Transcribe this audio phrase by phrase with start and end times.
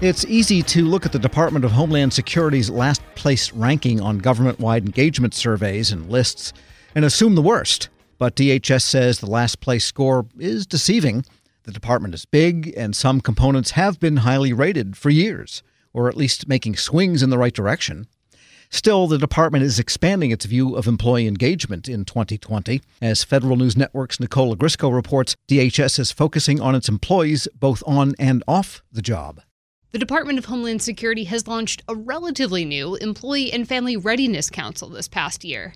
[0.00, 4.60] It's easy to look at the Department of Homeland Security's last place ranking on government
[4.60, 6.52] wide engagement surveys and lists
[6.94, 7.88] and assume the worst.
[8.16, 11.24] But DHS says the last place score is deceiving.
[11.64, 16.16] The department is big, and some components have been highly rated for years, or at
[16.16, 18.06] least making swings in the right direction.
[18.70, 22.80] Still, the department is expanding its view of employee engagement in 2020.
[23.02, 28.14] As Federal News Network's Nicole Ogrysko reports, DHS is focusing on its employees both on
[28.20, 29.40] and off the job.
[29.90, 34.90] The Department of Homeland Security has launched a relatively new Employee and Family Readiness Council
[34.90, 35.72] this past year.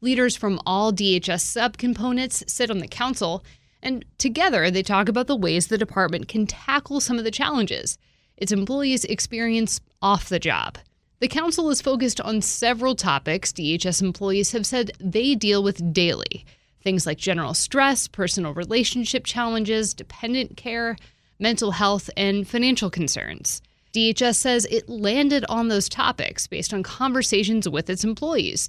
[0.00, 3.44] Leaders from all DHS subcomponents sit on the council,
[3.82, 7.98] and together they talk about the ways the department can tackle some of the challenges
[8.36, 10.78] its employees experience off the job.
[11.18, 16.46] The council is focused on several topics DHS employees have said they deal with daily
[16.86, 20.96] things like general stress, personal relationship challenges, dependent care,
[21.38, 23.62] mental health, and financial concerns.
[23.92, 28.68] DHS says it landed on those topics based on conversations with its employees.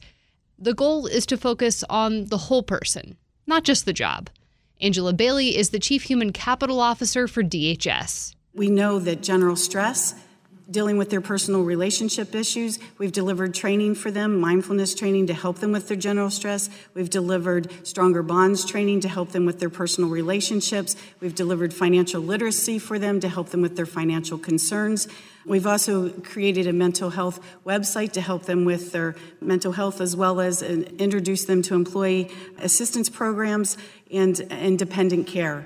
[0.58, 4.30] The goal is to focus on the whole person, not just the job.
[4.80, 8.36] Angela Bailey is the Chief Human Capital Officer for DHS.
[8.54, 10.16] We know that general stress
[10.70, 12.80] dealing with their personal relationship issues.
[12.98, 16.70] We've delivered training for them, mindfulness training to help them with their general stress.
[16.94, 20.96] We've delivered stronger bonds training to help them with their personal relationships.
[21.20, 25.08] We've delivered financial literacy for them to help them with their financial concerns.
[25.46, 30.14] We've also created a mental health website to help them with their mental health as
[30.14, 33.78] well as uh, introduce them to employee assistance programs
[34.12, 35.66] and independent care.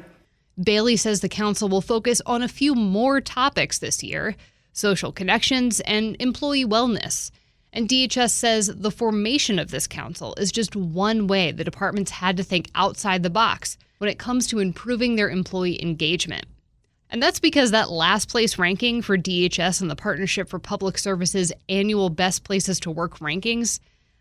[0.62, 4.36] Bailey says the council will focus on a few more topics this year
[4.74, 7.32] social connections, and employee wellness.
[7.74, 12.38] And DHS says the formation of this council is just one way the departments had
[12.38, 16.46] to think outside the box when it comes to improving their employee engagement.
[17.10, 21.52] And that's because that last place ranking for DHS and the Partnership for Public Services
[21.68, 23.80] annual Best Places to Work rankings,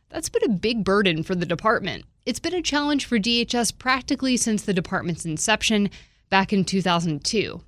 [0.09, 2.05] that's been a big burden for the department.
[2.27, 5.89] It's been a challenge for DHS practically since the department's inception
[6.31, 7.63] back in 2002.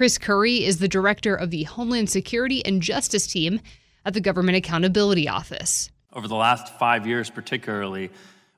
[0.00, 3.60] Chris Currie is the director of the Homeland Security and Justice team
[4.02, 5.90] at the Government Accountability Office.
[6.14, 8.08] Over the last five years, particularly,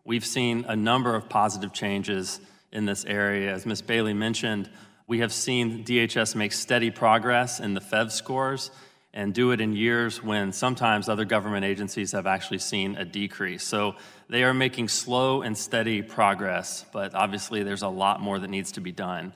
[0.04, 2.38] we've seen a number of positive changes
[2.70, 3.52] in this area.
[3.52, 3.82] As Ms.
[3.82, 4.70] Bailey mentioned,
[5.08, 8.70] we have seen DHS make steady progress in the FEV scores
[9.12, 13.64] and do it in years when sometimes other government agencies have actually seen a decrease.
[13.64, 13.96] So
[14.28, 18.70] they are making slow and steady progress, but obviously there's a lot more that needs
[18.72, 19.32] to be done.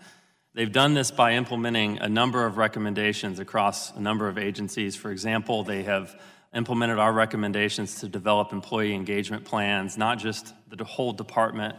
[0.57, 4.97] They've done this by implementing a number of recommendations across a number of agencies.
[4.97, 6.19] For example, they have
[6.55, 11.77] implemented our recommendations to develop employee engagement plans, not just the whole department,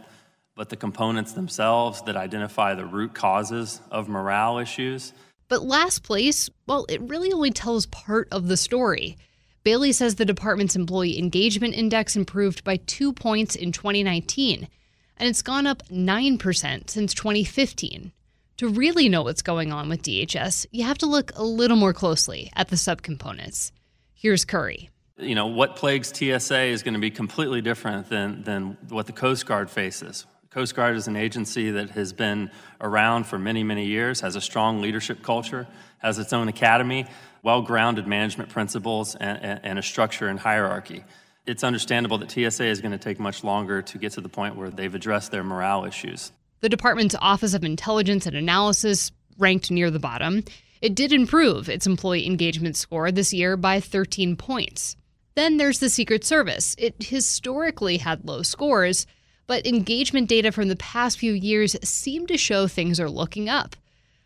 [0.54, 5.12] but the components themselves that identify the root causes of morale issues.
[5.48, 9.16] But last place, well, it really only tells part of the story.
[9.64, 14.68] Bailey says the department's employee engagement index improved by two points in 2019,
[15.16, 18.12] and it's gone up 9% since 2015.
[18.58, 21.92] To really know what's going on with DHS, you have to look a little more
[21.92, 23.70] closely at the subcomponents.
[24.14, 24.90] Here's Currie.
[25.16, 29.12] You know, what plagues TSA is going to be completely different than, than what the
[29.12, 30.26] Coast Guard faces.
[30.50, 34.40] Coast Guard is an agency that has been around for many, many years, has a
[34.40, 35.68] strong leadership culture,
[35.98, 37.06] has its own academy,
[37.44, 41.04] well grounded management principles, and, and, a structure and hierarchy.
[41.46, 44.56] It's understandable that TSA is going to take much longer to get to the point
[44.56, 46.32] where they've addressed their morale issues.
[46.60, 50.42] The department's Office of Intelligence and Analysis ranked near the bottom.
[50.80, 54.96] It did improve its employee engagement score this year by 13 points.
[55.36, 56.74] Then there's the Secret Service.
[56.76, 59.06] It historically had low scores,
[59.46, 63.76] but engagement data from the past few years seem to show things are looking up.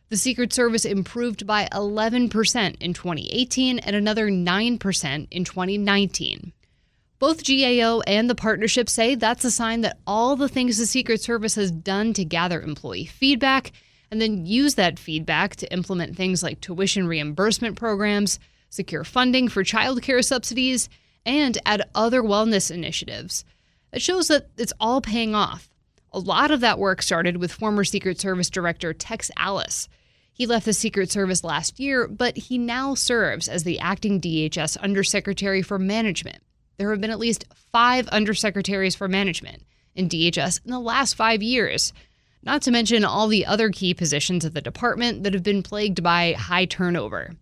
[0.08, 6.52] The Secret Service improved by 11% in 2018 and another 9% in 2019.
[7.22, 11.20] Both GAO and the partnership say that's a sign that all the things the Secret
[11.20, 13.70] Service has done to gather employee feedback
[14.10, 18.40] and then use that feedback to implement things like tuition reimbursement programs,
[18.70, 20.88] secure funding for childcare subsidies,
[21.24, 23.44] and add other wellness initiatives.
[23.92, 25.70] It shows that it's all paying off.
[26.10, 29.88] A lot of that work started with former Secret Service Director Tex Alles.
[30.32, 34.76] He left the Secret Service last year, but he now serves as the acting DHS
[34.80, 36.42] Undersecretary for Management
[36.82, 39.62] there have been at least five undersecretaries for management
[39.94, 41.92] in DHS in the last five years,
[42.42, 46.02] not to mention all the other key positions at the department that have been plagued
[46.02, 47.36] by high turnover.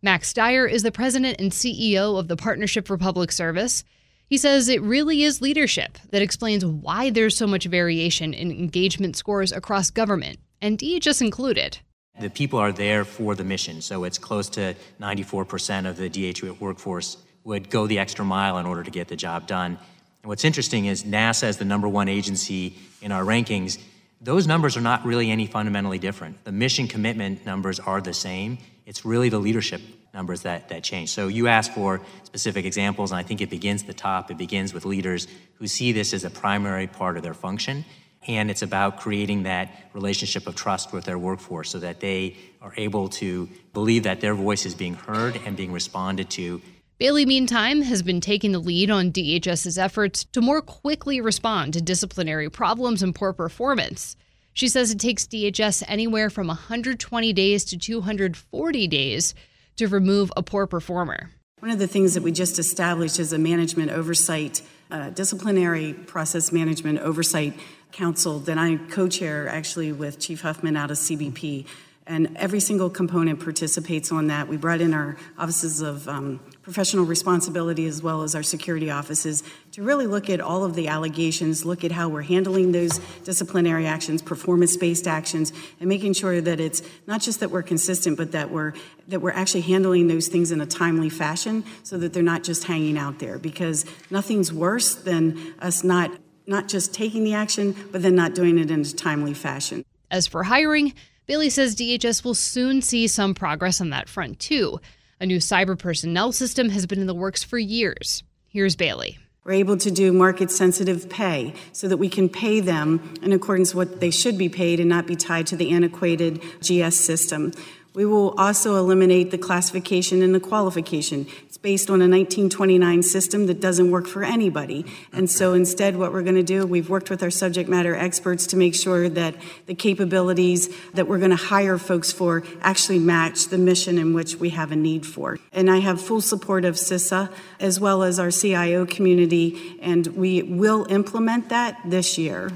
[0.00, 3.84] Max Stier is the president and CEO of the Partnership for Public Service.
[4.26, 9.16] He says it really is leadership that explains why there's so much variation in engagement
[9.16, 11.76] scores across government, and DHS included.
[12.18, 16.58] The people are there for the mission, so it's close to 94% of the DH
[16.58, 17.18] workforce
[17.48, 19.78] would go the extra mile in order to get the job done.
[20.22, 23.78] And what's interesting is NASA is the number one agency in our rankings,
[24.20, 26.44] those numbers are not really any fundamentally different.
[26.44, 28.58] The mission commitment numbers are the same.
[28.84, 29.80] It's really the leadership
[30.12, 31.08] numbers that, that change.
[31.08, 34.30] So you asked for specific examples, and I think it begins at the top.
[34.30, 37.86] It begins with leaders who see this as a primary part of their function.
[38.26, 42.74] And it's about creating that relationship of trust with their workforce so that they are
[42.76, 46.60] able to believe that their voice is being heard and being responded to
[46.98, 51.80] Bailey, meantime, has been taking the lead on DHS's efforts to more quickly respond to
[51.80, 54.16] disciplinary problems and poor performance.
[54.52, 59.32] She says it takes DHS anywhere from 120 days to 240 days
[59.76, 61.30] to remove a poor performer.
[61.60, 64.60] One of the things that we just established is a management oversight,
[64.90, 67.54] uh, disciplinary process management oversight
[67.92, 71.64] council that I co chair actually with Chief Huffman out of CBP
[72.08, 74.48] and every single component participates on that.
[74.48, 79.42] We brought in our offices of um, professional responsibility as well as our security offices
[79.72, 83.86] to really look at all of the allegations, look at how we're handling those disciplinary
[83.86, 85.50] actions, performance-based actions,
[85.80, 88.74] and making sure that it's not just that we're consistent, but that we're
[89.06, 92.64] that we're actually handling those things in a timely fashion so that they're not just
[92.64, 93.38] hanging out there.
[93.38, 96.10] Because nothing's worse than us not
[96.46, 99.86] not just taking the action, but then not doing it in a timely fashion.
[100.10, 100.92] As for hiring,
[101.24, 104.80] Bailey says DHS will soon see some progress on that front, too.
[105.20, 108.22] A new cyber personnel system has been in the works for years.
[108.46, 109.18] Here's Bailey.
[109.42, 113.74] We're able to do market sensitive pay so that we can pay them in accordance
[113.74, 117.52] with what they should be paid and not be tied to the antiquated GS system.
[117.94, 121.26] We will also eliminate the classification and the qualification.
[121.46, 124.84] It's based on a 1929 system that doesn't work for anybody.
[125.12, 128.46] And so instead, what we're going to do, we've worked with our subject matter experts
[128.48, 129.34] to make sure that
[129.66, 134.36] the capabilities that we're going to hire folks for actually match the mission in which
[134.36, 135.38] we have a need for.
[135.52, 140.42] And I have full support of CISA as well as our CIO community, and we
[140.42, 142.52] will implement that this year.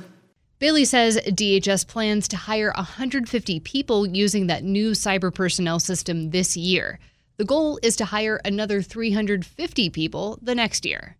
[0.62, 6.56] Bailey says DHS plans to hire 150 people using that new cyber personnel system this
[6.56, 7.00] year.
[7.36, 11.16] The goal is to hire another 350 people the next year.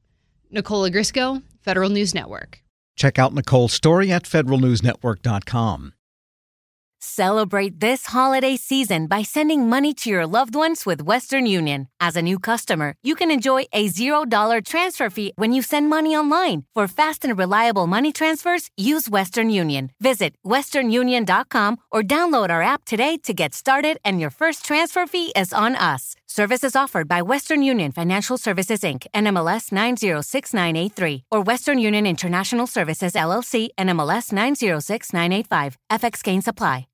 [0.53, 2.61] Nicole Ogrysko, Federal News Network.
[2.95, 5.93] Check out Nicole's story at federalnewsnetwork.com.
[7.05, 11.89] Celebrate this holiday season by sending money to your loved ones with Western Union.
[11.99, 16.15] As a new customer, you can enjoy a $0 transfer fee when you send money
[16.15, 16.65] online.
[16.77, 19.91] For fast and reliable money transfers, use Western Union.
[20.01, 25.33] Visit westernunion.com or download our app today to get started, and your first transfer fee
[25.35, 26.15] is on us.
[26.29, 29.09] Services offered by Western Union Financial Services Inc.
[29.13, 35.77] NMLS 906983 or Western Union International Services LLC NMLS 906985.
[35.91, 36.87] FX gain supply.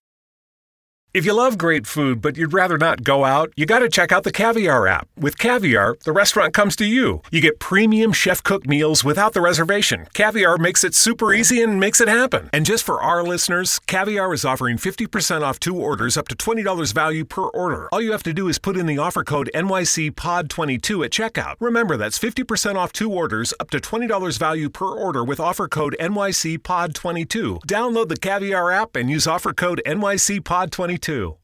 [1.14, 4.12] If you love great food, but you'd rather not go out, you got to check
[4.12, 5.08] out the Caviar app.
[5.16, 7.22] With Caviar, the restaurant comes to you.
[7.31, 10.06] You get premium chef cooked meals without the reservation.
[10.12, 12.50] Caviar makes it super easy and makes it happen.
[12.52, 16.93] And just for our listeners, Caviar is offering 50% off two orders up to $20
[16.93, 17.88] value per order.
[17.90, 21.54] All you have to do is put in the offer code NYCPOD22 at checkout.
[21.58, 25.96] Remember, that's 50% off two orders up to $20 value per order with offer code
[25.99, 27.64] NYCPOD22.
[27.64, 30.97] Download the Caviar app and use offer code NYCPOD22.
[30.98, 31.38] 22.